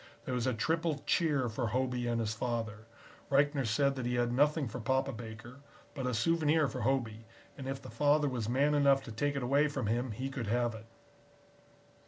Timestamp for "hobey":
1.67-2.07, 6.81-7.25